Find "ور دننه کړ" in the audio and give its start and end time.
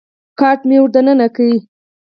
0.81-1.49